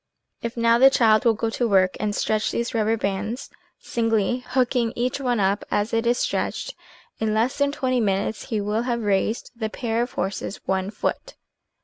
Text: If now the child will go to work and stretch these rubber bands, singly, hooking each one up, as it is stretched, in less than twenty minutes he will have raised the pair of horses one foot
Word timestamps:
If 0.41 0.57
now 0.57 0.79
the 0.79 0.89
child 0.89 1.25
will 1.25 1.35
go 1.35 1.51
to 1.51 1.67
work 1.69 1.95
and 1.99 2.15
stretch 2.15 2.49
these 2.49 2.73
rubber 2.73 2.97
bands, 2.97 3.51
singly, 3.77 4.39
hooking 4.47 4.93
each 4.95 5.19
one 5.19 5.39
up, 5.39 5.63
as 5.69 5.93
it 5.93 6.07
is 6.07 6.17
stretched, 6.17 6.73
in 7.19 7.35
less 7.35 7.59
than 7.59 7.71
twenty 7.71 7.99
minutes 7.99 8.45
he 8.45 8.59
will 8.61 8.81
have 8.81 9.03
raised 9.03 9.51
the 9.55 9.69
pair 9.69 10.01
of 10.01 10.13
horses 10.13 10.59
one 10.65 10.89
foot 10.89 11.35